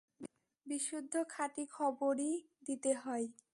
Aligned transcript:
বিশুদ্ধ 0.65 1.13
খাঁটি 1.29 1.63
খবরই 1.71 2.33
দিতে 2.65 2.91
হয়। 3.03 3.25